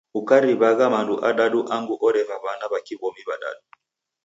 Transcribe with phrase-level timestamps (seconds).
[0.19, 3.63] Ukariw'agha mando adadu angu oreva w'ana w'a kiw'omi w'adadu.